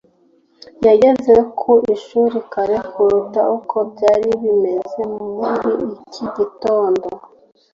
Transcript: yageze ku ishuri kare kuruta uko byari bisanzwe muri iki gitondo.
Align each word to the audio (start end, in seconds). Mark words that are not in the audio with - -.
yageze 0.85 1.33
ku 1.59 1.71
ishuri 1.95 2.37
kare 2.51 2.77
kuruta 2.91 3.41
uko 3.57 3.75
byari 3.91 4.29
bisanzwe 4.41 5.45
muri 5.53 5.71
iki 5.95 6.25
gitondo. 6.35 7.07